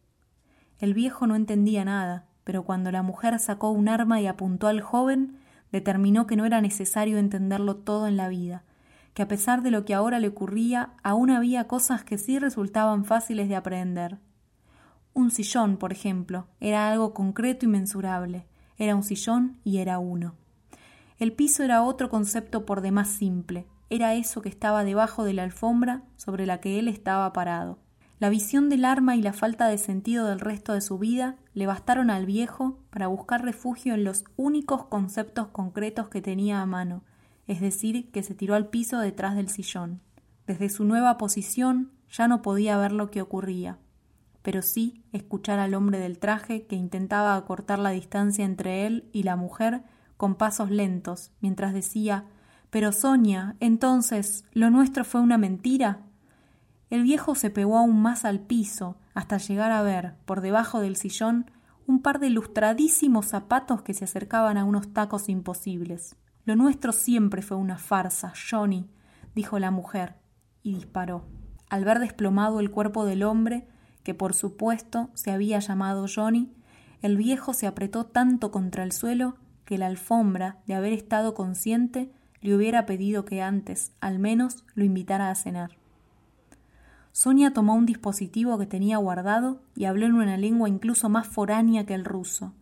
El 0.78 0.94
viejo 0.94 1.26
no 1.26 1.36
entendía 1.36 1.84
nada, 1.84 2.24
pero 2.44 2.62
cuando 2.62 2.90
la 2.90 3.02
mujer 3.02 3.38
sacó 3.38 3.70
un 3.70 3.90
arma 3.90 4.18
y 4.18 4.26
apuntó 4.26 4.68
al 4.68 4.80
joven, 4.80 5.36
determinó 5.72 6.26
que 6.26 6.36
no 6.36 6.46
era 6.46 6.62
necesario 6.62 7.18
entenderlo 7.18 7.76
todo 7.76 8.06
en 8.06 8.16
la 8.16 8.28
vida, 8.28 8.64
que 9.12 9.20
a 9.20 9.28
pesar 9.28 9.60
de 9.60 9.72
lo 9.72 9.84
que 9.84 9.92
ahora 9.92 10.20
le 10.20 10.28
ocurría, 10.28 10.94
aún 11.02 11.28
había 11.28 11.68
cosas 11.68 12.02
que 12.02 12.16
sí 12.16 12.38
resultaban 12.38 13.04
fáciles 13.04 13.50
de 13.50 13.56
aprender. 13.56 14.16
Un 15.16 15.30
sillón, 15.30 15.78
por 15.78 15.92
ejemplo, 15.92 16.46
era 16.60 16.90
algo 16.90 17.14
concreto 17.14 17.64
y 17.64 17.68
mensurable. 17.70 18.44
Era 18.76 18.94
un 18.94 19.02
sillón 19.02 19.58
y 19.64 19.78
era 19.78 19.98
uno. 19.98 20.34
El 21.18 21.32
piso 21.32 21.62
era 21.62 21.82
otro 21.82 22.10
concepto 22.10 22.66
por 22.66 22.82
demás 22.82 23.08
simple. 23.08 23.64
Era 23.88 24.12
eso 24.12 24.42
que 24.42 24.50
estaba 24.50 24.84
debajo 24.84 25.24
de 25.24 25.32
la 25.32 25.42
alfombra 25.44 26.02
sobre 26.18 26.44
la 26.44 26.60
que 26.60 26.78
él 26.78 26.86
estaba 26.86 27.32
parado. 27.32 27.78
La 28.18 28.28
visión 28.28 28.68
del 28.68 28.84
arma 28.84 29.16
y 29.16 29.22
la 29.22 29.32
falta 29.32 29.68
de 29.68 29.78
sentido 29.78 30.26
del 30.26 30.38
resto 30.38 30.74
de 30.74 30.82
su 30.82 30.98
vida 30.98 31.36
le 31.54 31.66
bastaron 31.66 32.10
al 32.10 32.26
viejo 32.26 32.78
para 32.90 33.06
buscar 33.06 33.42
refugio 33.42 33.94
en 33.94 34.04
los 34.04 34.26
únicos 34.36 34.84
conceptos 34.84 35.46
concretos 35.46 36.10
que 36.10 36.20
tenía 36.20 36.60
a 36.60 36.66
mano, 36.66 37.04
es 37.46 37.62
decir, 37.62 38.10
que 38.10 38.22
se 38.22 38.34
tiró 38.34 38.54
al 38.54 38.68
piso 38.68 38.98
detrás 38.98 39.34
del 39.34 39.48
sillón. 39.48 40.02
Desde 40.46 40.68
su 40.68 40.84
nueva 40.84 41.16
posición 41.16 41.90
ya 42.10 42.28
no 42.28 42.42
podía 42.42 42.76
ver 42.76 42.92
lo 42.92 43.10
que 43.10 43.22
ocurría 43.22 43.78
pero 44.46 44.62
sí 44.62 45.02
escuchar 45.10 45.58
al 45.58 45.74
hombre 45.74 45.98
del 45.98 46.20
traje 46.20 46.68
que 46.68 46.76
intentaba 46.76 47.34
acortar 47.34 47.80
la 47.80 47.90
distancia 47.90 48.44
entre 48.44 48.86
él 48.86 49.10
y 49.12 49.24
la 49.24 49.34
mujer 49.34 49.82
con 50.16 50.36
pasos 50.36 50.70
lentos, 50.70 51.32
mientras 51.40 51.74
decía 51.74 52.26
Pero 52.70 52.92
Sonia, 52.92 53.56
entonces, 53.58 54.44
¿lo 54.52 54.70
nuestro 54.70 55.04
fue 55.04 55.20
una 55.20 55.36
mentira? 55.36 56.02
El 56.90 57.02
viejo 57.02 57.34
se 57.34 57.50
pegó 57.50 57.76
aún 57.76 58.00
más 58.00 58.24
al 58.24 58.38
piso, 58.38 58.98
hasta 59.14 59.38
llegar 59.38 59.72
a 59.72 59.82
ver, 59.82 60.14
por 60.26 60.40
debajo 60.42 60.78
del 60.78 60.94
sillón, 60.94 61.50
un 61.88 62.00
par 62.00 62.20
de 62.20 62.30
lustradísimos 62.30 63.26
zapatos 63.26 63.82
que 63.82 63.94
se 63.94 64.04
acercaban 64.04 64.58
a 64.58 64.64
unos 64.64 64.92
tacos 64.92 65.28
imposibles. 65.28 66.14
Lo 66.44 66.54
nuestro 66.54 66.92
siempre 66.92 67.42
fue 67.42 67.56
una 67.56 67.78
farsa, 67.78 68.32
Johnny, 68.48 68.88
dijo 69.34 69.58
la 69.58 69.72
mujer, 69.72 70.14
y 70.62 70.72
disparó. 70.72 71.26
Al 71.68 71.84
ver 71.84 71.98
desplomado 71.98 72.60
el 72.60 72.70
cuerpo 72.70 73.06
del 73.06 73.24
hombre, 73.24 73.66
que 74.06 74.14
por 74.14 74.34
supuesto 74.34 75.10
se 75.14 75.32
había 75.32 75.58
llamado 75.58 76.06
Johnny, 76.06 76.52
el 77.02 77.16
viejo 77.16 77.52
se 77.54 77.66
apretó 77.66 78.06
tanto 78.06 78.52
contra 78.52 78.84
el 78.84 78.92
suelo 78.92 79.34
que 79.64 79.78
la 79.78 79.86
alfombra, 79.86 80.58
de 80.68 80.74
haber 80.74 80.92
estado 80.92 81.34
consciente, 81.34 82.12
le 82.40 82.54
hubiera 82.54 82.86
pedido 82.86 83.24
que 83.24 83.42
antes, 83.42 83.90
al 84.00 84.20
menos, 84.20 84.64
lo 84.76 84.84
invitara 84.84 85.28
a 85.28 85.34
cenar. 85.34 85.72
Sonia 87.10 87.52
tomó 87.52 87.74
un 87.74 87.84
dispositivo 87.84 88.56
que 88.58 88.66
tenía 88.66 88.96
guardado 88.98 89.60
y 89.74 89.86
habló 89.86 90.06
en 90.06 90.14
una 90.14 90.36
lengua 90.36 90.68
incluso 90.68 91.08
más 91.08 91.26
foránea 91.26 91.84
que 91.84 91.94
el 91.94 92.04
ruso. 92.04 92.52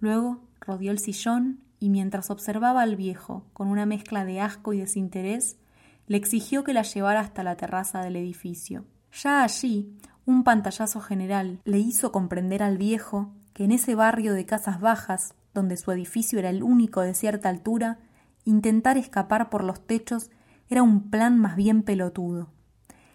Luego 0.00 0.42
rodeó 0.60 0.90
el 0.92 0.98
sillón 0.98 1.60
y 1.78 1.88
mientras 1.88 2.28
observaba 2.28 2.82
al 2.82 2.96
viejo 2.96 3.46
con 3.54 3.68
una 3.68 3.86
mezcla 3.86 4.26
de 4.26 4.40
asco 4.40 4.74
y 4.74 4.80
desinterés, 4.80 5.56
le 6.08 6.18
exigió 6.18 6.62
que 6.62 6.74
la 6.74 6.82
llevara 6.82 7.20
hasta 7.20 7.42
la 7.42 7.56
terraza 7.56 8.02
del 8.02 8.16
edificio. 8.16 8.84
Ya 9.12 9.42
allí, 9.42 9.98
un 10.26 10.44
pantallazo 10.44 11.00
general 11.00 11.60
le 11.64 11.78
hizo 11.78 12.12
comprender 12.12 12.62
al 12.62 12.78
viejo 12.78 13.32
que 13.52 13.64
en 13.64 13.72
ese 13.72 13.94
barrio 13.94 14.34
de 14.34 14.46
casas 14.46 14.80
bajas, 14.80 15.34
donde 15.52 15.76
su 15.76 15.90
edificio 15.90 16.38
era 16.38 16.50
el 16.50 16.62
único 16.62 17.00
de 17.00 17.14
cierta 17.14 17.48
altura, 17.48 17.98
intentar 18.44 18.96
escapar 18.96 19.50
por 19.50 19.64
los 19.64 19.86
techos 19.86 20.30
era 20.68 20.82
un 20.82 21.10
plan 21.10 21.38
más 21.38 21.56
bien 21.56 21.82
pelotudo. 21.82 22.48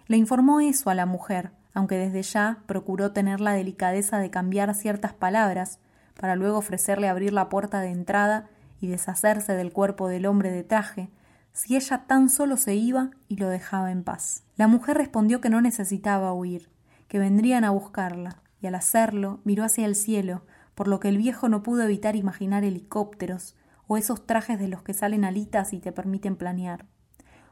Le 0.08 0.18
informó 0.18 0.60
eso 0.60 0.90
a 0.90 0.96
la 0.96 1.06
mujer, 1.06 1.52
aunque 1.74 1.98
desde 1.98 2.22
ya 2.22 2.60
procuró 2.66 3.12
tener 3.12 3.40
la 3.40 3.54
delicadeza 3.54 4.20
de 4.20 4.30
cambiar 4.30 4.75
ciertas 4.75 5.14
palabras 5.14 5.80
para 6.20 6.36
luego 6.36 6.58
ofrecerle 6.58 7.08
abrir 7.08 7.34
la 7.34 7.50
puerta 7.50 7.82
de 7.82 7.90
entrada 7.90 8.50
y 8.80 8.88
deshacerse 8.88 9.54
del 9.54 9.72
cuerpo 9.72 10.08
del 10.08 10.25
hombre 10.25 10.52
de 10.52 10.64
traje, 10.64 11.10
si 11.55 11.77
ella 11.77 12.05
tan 12.05 12.29
solo 12.29 12.57
se 12.57 12.75
iba 12.75 13.12
y 13.29 13.38
lo 13.38 13.47
dejaba 13.47 13.89
en 13.91 14.03
paz. 14.03 14.43
La 14.57 14.67
mujer 14.67 14.97
respondió 14.97 15.39
que 15.39 15.50
no 15.50 15.62
necesitaba 15.62 16.33
huir, 16.33 16.69
que 17.07 17.17
vendrían 17.17 17.63
a 17.63 17.69
buscarla, 17.69 18.41
y 18.62 18.67
al 18.67 18.75
hacerlo 18.75 19.39
miró 19.45 19.63
hacia 19.63 19.85
el 19.85 19.95
cielo, 19.95 20.43
por 20.75 20.89
lo 20.89 21.00
que 21.00 21.07
el 21.07 21.17
viejo 21.17 21.47
no 21.47 21.63
pudo 21.63 21.83
evitar 21.83 22.17
imaginar 22.17 22.65
helicópteros 22.65 23.55
o 23.88 23.95
esos 23.95 24.27
trajes 24.27 24.59
de 24.59 24.67
los 24.67 24.83
que 24.83 24.93
salen 24.93 25.24
alitas 25.24 25.71
y 25.71 25.79
te 25.79 25.93
permiten 25.93 26.35
planear. 26.35 26.85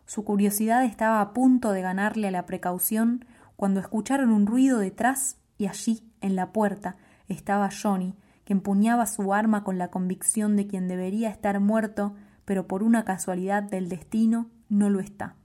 Su 0.05 0.25
curiosidad 0.25 0.83
estaba 0.83 1.21
a 1.21 1.31
punto 1.31 1.71
de 1.71 1.81
ganarle 1.81 2.27
a 2.27 2.31
la 2.31 2.45
precaución 2.45 3.25
cuando 3.55 3.79
escucharon 3.79 4.31
un 4.31 4.47
ruido 4.47 4.79
detrás 4.79 5.37
y 5.57 5.67
allí, 5.67 6.11
en 6.19 6.35
la 6.35 6.51
puerta, 6.51 6.97
estaba 7.29 7.69
Johnny, 7.71 8.17
que 8.43 8.51
empuñaba 8.51 9.05
su 9.05 9.33
arma 9.33 9.63
con 9.63 9.77
la 9.77 9.87
convicción 9.87 10.57
de 10.57 10.67
quien 10.67 10.89
debería 10.89 11.29
estar 11.29 11.61
muerto, 11.61 12.15
pero 12.45 12.67
por 12.67 12.83
una 12.83 13.05
casualidad 13.05 13.63
del 13.63 13.89
destino 13.89 14.49
no 14.69 14.89
lo 14.89 14.99
está. 14.99 15.35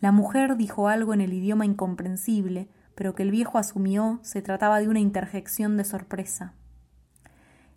La 0.00 0.12
mujer 0.12 0.56
dijo 0.56 0.88
algo 0.88 1.12
en 1.14 1.20
el 1.20 1.32
idioma 1.32 1.66
incomprensible, 1.66 2.68
pero 2.94 3.14
que 3.14 3.22
el 3.22 3.30
viejo 3.30 3.58
asumió 3.58 4.18
se 4.22 4.42
trataba 4.42 4.80
de 4.80 4.88
una 4.88 5.00
interjección 5.00 5.76
de 5.76 5.84
sorpresa. 5.84 6.54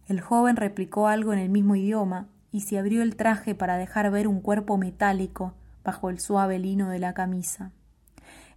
El 0.08 0.22
joven 0.22 0.56
replicó 0.56 1.08
algo 1.08 1.34
en 1.34 1.40
el 1.40 1.50
mismo 1.50 1.76
idioma 1.76 2.28
y 2.52 2.62
se 2.62 2.78
abrió 2.78 3.02
el 3.02 3.16
traje 3.16 3.56
para 3.56 3.78
dejar 3.78 4.12
ver 4.12 4.28
un 4.28 4.42
cuerpo 4.42 4.78
metálico 4.78 5.54
bajo 5.84 6.10
el 6.10 6.20
suave 6.20 6.60
lino 6.60 6.90
de 6.90 7.00
la 7.00 7.14
camisa. 7.14 7.72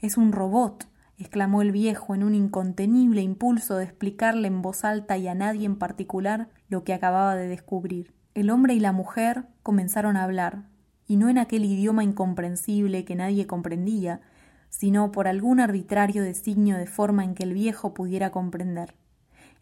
Es 0.00 0.16
un 0.16 0.32
robot, 0.32 0.88
exclamó 1.18 1.62
el 1.62 1.72
viejo 1.72 2.14
en 2.14 2.22
un 2.22 2.34
incontenible 2.34 3.22
impulso 3.22 3.76
de 3.76 3.84
explicarle 3.84 4.48
en 4.48 4.62
voz 4.62 4.84
alta 4.84 5.16
y 5.16 5.28
a 5.28 5.34
nadie 5.34 5.66
en 5.66 5.76
particular 5.76 6.48
lo 6.68 6.84
que 6.84 6.94
acababa 6.94 7.34
de 7.36 7.48
descubrir. 7.48 8.12
El 8.36 8.50
hombre 8.50 8.74
y 8.74 8.80
la 8.80 8.92
mujer 8.92 9.46
comenzaron 9.62 10.18
a 10.18 10.22
hablar, 10.22 10.64
y 11.08 11.16
no 11.16 11.30
en 11.30 11.38
aquel 11.38 11.64
idioma 11.64 12.04
incomprensible 12.04 13.06
que 13.06 13.14
nadie 13.14 13.46
comprendía, 13.46 14.20
sino 14.68 15.10
por 15.10 15.26
algún 15.26 15.58
arbitrario 15.58 16.22
designio 16.22 16.76
de 16.76 16.86
forma 16.86 17.24
en 17.24 17.34
que 17.34 17.44
el 17.44 17.54
viejo 17.54 17.94
pudiera 17.94 18.30
comprender. 18.32 18.94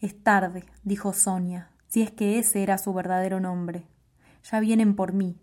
Es 0.01 0.21
tarde, 0.21 0.65
dijo 0.83 1.13
Sonia, 1.13 1.71
si 1.87 2.03
es 2.03 2.11
que 2.11 2.41
ese 2.41 2.65
era 2.65 2.77
su 2.77 2.93
verdadero 2.93 3.39
nombre. 3.39 3.87
Ya 4.43 4.59
vienen 4.59 4.97
por 4.97 5.13
mí. 5.13 5.39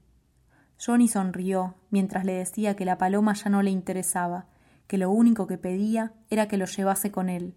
Johnny 0.86 1.08
sonrió 1.08 1.76
mientras 1.90 2.26
le 2.26 2.34
decía 2.34 2.76
que 2.76 2.84
la 2.84 2.98
paloma 2.98 3.34
ya 3.34 3.50
no 3.50 3.64
le 3.64 3.72
interesaba, 3.72 4.48
que 4.88 4.98
lo 4.98 5.10
único 5.10 5.48
que 5.48 5.58
pedía 5.58 6.12
era 6.30 6.50
que 6.50 6.58
lo 6.58 6.66
llevase 6.66 7.12
con 7.12 7.30
él. 7.30 7.56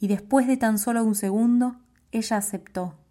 Y 0.00 0.08
después 0.08 0.46
de 0.46 0.56
tan 0.56 0.78
solo 0.78 1.04
un 1.04 1.14
segundo, 1.14 1.76
ella 2.10 2.38
aceptó. 2.38 3.03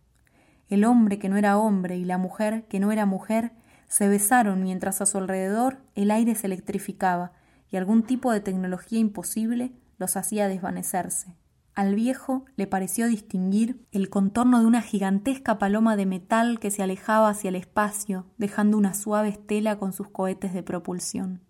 El 0.74 0.86
hombre 0.86 1.20
que 1.20 1.30
no 1.30 1.38
era 1.38 1.60
hombre 1.60 1.98
y 1.98 2.04
la 2.04 2.18
mujer 2.18 2.66
que 2.68 2.80
no 2.80 2.92
era 2.92 3.06
mujer 3.06 3.52
se 3.88 4.08
besaron 4.08 4.64
mientras 4.64 5.02
a 5.02 5.06
su 5.06 5.20
alrededor 5.20 5.78
el 5.94 6.10
aire 6.10 6.34
se 6.34 6.48
electrificaba 6.48 7.32
y 7.70 7.78
algún 7.78 8.02
tipo 8.02 8.32
de 8.32 8.40
tecnología 8.40 8.98
imposible 8.98 9.72
los 10.00 10.18
hacía 10.18 10.48
desvanecerse. 10.48 11.36
Al 11.76 11.94
viejo 11.94 12.46
le 12.56 12.66
pareció 12.66 13.06
distinguir 13.06 13.86
el 13.92 14.10
contorno 14.10 14.62
de 14.62 14.66
una 14.66 14.82
gigantesca 14.82 15.60
paloma 15.60 15.96
de 15.96 16.08
metal 16.08 16.60
que 16.60 16.72
se 16.72 16.82
alejaba 16.82 17.30
hacia 17.30 17.50
el 17.50 17.56
espacio, 17.56 18.26
dejando 18.40 18.76
una 18.76 18.96
suave 18.96 19.30
estela 19.30 19.78
con 19.78 19.94
sus 19.94 20.08
cohetes 20.08 20.56
de 20.56 20.64
propulsión. 20.64 21.42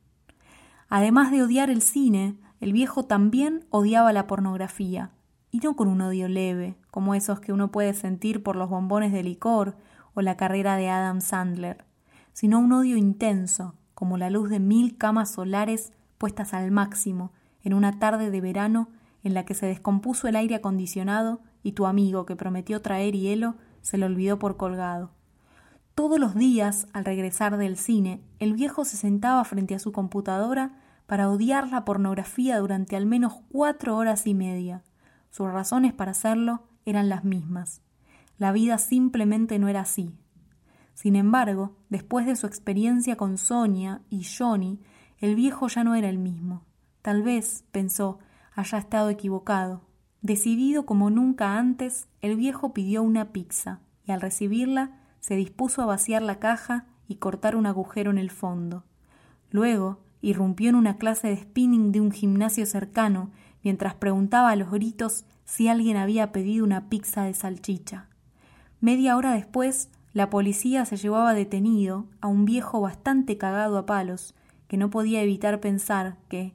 Además 0.90 1.32
de 1.32 1.44
odiar 1.44 1.70
el 1.70 1.82
cine, 1.82 2.36
el 2.60 2.74
viejo 2.74 3.06
también 3.06 3.68
odiaba 3.70 4.12
la 4.12 4.28
pornografía, 4.28 5.12
y 5.50 5.60
no 5.60 5.78
con 5.78 5.88
un 5.88 6.02
odio 6.02 6.28
leve, 6.28 6.76
como 6.94 7.16
esos 7.16 7.40
que 7.40 7.52
uno 7.52 7.72
puede 7.72 7.96
sentir 7.96 8.44
por 8.44 8.56
los 8.56 8.70
bombones 8.70 9.12
de 9.12 9.24
licor 9.24 9.76
o 10.14 10.22
la 10.22 10.38
carrera 10.38 10.76
de 10.76 10.90
Adam 10.90 11.22
Sandler, 11.22 11.86
sino 12.34 12.60
un 12.60 12.72
odio 12.72 12.98
intenso, 12.98 13.74
como 13.96 14.16
la 14.16 14.30
luz 14.30 14.52
de 14.52 14.60
mil 14.60 14.96
camas 14.96 15.32
solares 15.32 15.92
puestas 16.20 16.54
al 16.54 16.70
máximo 16.70 17.32
en 17.64 17.74
una 17.74 17.98
tarde 17.98 18.30
de 18.30 18.42
verano 18.42 18.90
en 19.24 19.34
la 19.34 19.44
que 19.44 19.56
se 19.56 19.66
descompuso 19.66 20.28
el 20.28 20.36
aire 20.36 20.54
acondicionado 20.54 21.42
y 21.64 21.72
tu 21.72 21.88
amigo 21.88 22.28
que 22.28 22.36
prometió 22.36 22.80
traer 22.84 23.16
hielo 23.16 23.56
se 23.82 23.98
lo 23.98 24.06
olvidó 24.06 24.38
por 24.38 24.56
colgado. 24.56 25.10
Todos 25.96 26.20
los 26.20 26.36
días, 26.36 26.86
al 26.94 27.06
regresar 27.06 27.58
del 27.58 27.76
cine, 27.76 28.22
el 28.38 28.54
viejo 28.54 28.86
se 28.86 28.98
sentaba 28.98 29.44
frente 29.46 29.74
a 29.74 29.80
su 29.80 29.92
computadora 29.92 30.78
para 31.08 31.28
odiar 31.28 31.72
la 31.72 31.86
pornografía 31.86 32.60
durante 32.60 32.96
al 32.96 33.08
menos 33.08 33.34
cuatro 33.50 33.98
horas 33.98 34.28
y 34.28 34.36
media. 34.36 34.84
Sus 35.32 35.52
razones 35.52 35.92
para 35.92 36.12
hacerlo 36.12 36.68
eran 36.86 37.10
las 37.10 37.24
mismas. 37.24 37.82
La 38.38 38.52
vida 38.52 38.78
simplemente 38.78 39.60
no 39.60 39.68
era 39.68 39.82
así. 39.82 40.14
Sin 40.94 41.16
embargo, 41.16 41.76
después 41.90 42.26
de 42.26 42.36
su 42.36 42.48
experiencia 42.48 43.16
con 43.16 43.38
Sonia 43.38 44.02
y 44.10 44.24
Johnny, 44.26 44.80
el 45.20 45.36
viejo 45.36 45.68
ya 45.68 45.84
no 45.84 45.96
era 45.96 46.10
el 46.10 46.18
mismo. 46.18 46.64
Tal 47.02 47.24
vez, 47.24 47.66
pensó, 47.72 48.20
haya 48.56 48.78
estado 48.78 49.10
equivocado. 49.10 49.82
Decidido 50.22 50.86
como 50.86 51.10
nunca 51.10 51.58
antes, 51.58 52.08
el 52.22 52.36
viejo 52.36 52.74
pidió 52.74 53.04
una 53.04 53.32
pizza 53.32 53.80
y 54.06 54.12
al 54.12 54.22
recibirla 54.22 54.92
se 55.20 55.36
dispuso 55.36 55.82
a 55.82 55.86
vaciar 55.86 56.22
la 56.22 56.40
caja 56.40 56.86
y 57.08 57.16
cortar 57.16 57.56
un 57.56 57.66
agujero 57.66 58.12
en 58.12 58.18
el 58.18 58.32
fondo. 58.32 58.84
Luego 59.52 60.00
irrumpió 60.22 60.70
en 60.70 60.76
una 60.76 60.98
clase 60.98 61.28
de 61.28 61.38
spinning 61.38 61.92
de 61.92 62.02
un 62.02 62.12
gimnasio 62.12 62.66
cercano 62.66 63.32
mientras 63.64 63.96
preguntaba 63.96 64.50
a 64.50 64.56
los 64.56 64.72
gritos 64.72 65.26
si 65.46 65.68
alguien 65.68 65.98
había 65.98 66.32
pedido 66.32 66.64
una 66.64 66.90
pizza 66.90 67.24
de 67.24 67.34
salchicha. 67.34 68.08
Media 68.82 69.16
hora 69.18 69.34
después, 69.34 69.90
la 70.14 70.30
policía 70.30 70.86
se 70.86 70.98
llevaba 70.98 71.34
detenido 71.34 72.06
a 72.22 72.28
un 72.28 72.46
viejo 72.46 72.82
bastante 72.82 73.38
cagado 73.38 73.78
a 73.78 73.86
palos, 73.86 74.36
que 74.68 74.78
no 74.78 74.90
podía 74.90 75.22
evitar 75.22 75.60
pensar 75.60 76.18
que, 76.30 76.54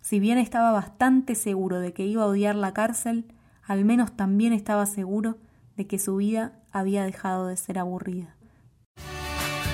si 0.00 0.20
bien 0.20 0.38
estaba 0.38 0.72
bastante 0.72 1.34
seguro 1.34 1.80
de 1.80 1.92
que 1.92 2.06
iba 2.06 2.22
a 2.24 2.26
odiar 2.26 2.56
la 2.56 2.74
cárcel, 2.74 3.26
al 3.62 3.84
menos 3.84 4.12
también 4.16 4.52
estaba 4.52 4.86
seguro 4.86 5.38
de 5.76 5.86
que 5.86 5.98
su 5.98 6.16
vida 6.16 6.52
había 6.70 7.04
dejado 7.04 7.46
de 7.46 7.56
ser 7.56 7.78
aburrida. 7.78 8.36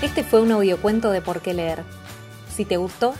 Este 0.03 0.25
fue 0.25 0.41
un 0.41 0.53
audiocuento 0.53 1.11
de 1.11 1.21
por 1.21 1.43
qué 1.43 1.53
leer. 1.53 1.85
Si 2.49 2.65
te 2.65 2.77
gustó, 2.77 3.15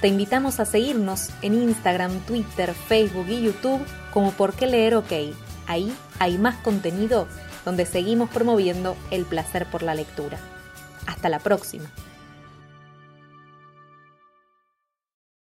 te 0.00 0.08
invitamos 0.08 0.60
a 0.60 0.64
seguirnos 0.64 1.30
en 1.42 1.54
Instagram, 1.54 2.20
Twitter, 2.20 2.74
Facebook 2.74 3.26
y 3.28 3.42
YouTube 3.42 3.84
como 4.12 4.32
por 4.32 4.54
qué 4.54 4.66
leer 4.66 4.94
OK. 4.94 5.12
Ahí 5.66 5.92
hay 6.18 6.38
más 6.38 6.56
contenido 6.56 7.26
donde 7.64 7.86
seguimos 7.86 8.30
promoviendo 8.30 8.96
el 9.10 9.24
placer 9.24 9.66
por 9.66 9.82
la 9.82 9.94
lectura. 9.94 10.38
Hasta 11.06 11.28
la 11.28 11.38
próxima. 11.38 11.90